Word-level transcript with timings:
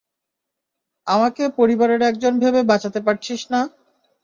আমাকে 1.07 1.43
পরিবারের 1.57 2.01
একজন 2.09 2.33
ভেবে 2.41 2.61
বাঁচাতে 2.71 2.99
পারছিস 3.07 3.41
না? 3.53 3.61